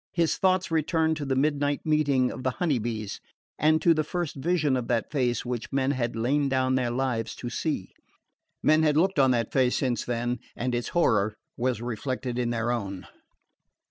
[0.13, 3.21] His thoughts returned to the midnight meetings of the Honey Bees,
[3.59, 7.35] and to the first vision of that face which men had lain down their lives
[7.35, 7.93] to see.
[8.63, 12.71] Men had looked on that face since then, and its horror was reflected in their
[12.71, 13.05] own.